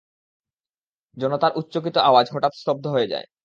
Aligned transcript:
জনতার 1.17 1.51
উচ্চকিত 1.55 1.95
আওয়াজ 1.99 2.25
হঠাৎ 2.33 2.53
স্তব্ধ 2.55 2.85
হয়ে 2.87 3.07
যায়। 3.07 3.25